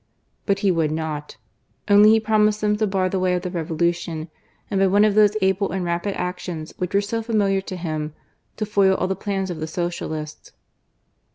But 0.47 0.57
he 0.65 0.71
would 0.71 0.89
not: 0.89 1.37
only 1.87 2.09
he 2.09 2.19
promised 2.19 2.59
them 2.61 2.75
to 2.77 2.87
bar 2.87 3.07
the 3.07 3.19
way 3.19 3.35
of 3.35 3.43
the 3.43 3.51
Revolution, 3.51 4.29
and 4.71 4.79
by 4.79 4.87
one 4.87 5.05
of 5.05 5.13
those 5.13 5.37
able 5.43 5.69
and 5.71 5.85
rapid 5.85 6.15
actions 6.19 6.73
which 6.79 6.95
were 6.95 7.01
so 7.01 7.21
familiar 7.21 7.61
to 7.61 7.75
him, 7.75 8.15
to 8.57 8.65
foil 8.65 8.95
all 8.95 9.05
the 9.05 9.15
plans 9.15 9.51
of 9.51 9.59
the 9.59 9.67
Socialists. 9.67 10.53